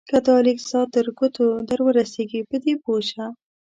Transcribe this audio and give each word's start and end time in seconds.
که 0.09 0.17
دا 0.27 0.35
لیک 0.45 0.59
ستا 0.67 0.81
تر 0.93 1.05
ګوتو 1.17 1.45
درورسېږي 1.69 2.41
په 2.49 2.55
دې 2.63 2.73
پوه 2.83 2.99
شه. 3.09 3.25